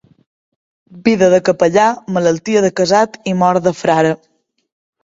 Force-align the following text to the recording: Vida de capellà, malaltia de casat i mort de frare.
Vida 1.07 1.27
de 1.35 1.41
capellà, 1.51 1.85
malaltia 2.17 2.65
de 2.67 2.75
casat 2.81 3.23
i 3.35 3.39
mort 3.45 3.71
de 3.71 3.77
frare. 3.85 4.21